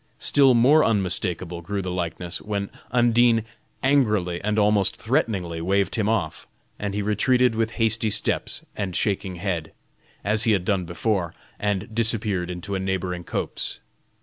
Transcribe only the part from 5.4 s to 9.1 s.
waved him off, and he retreated with hasty steps and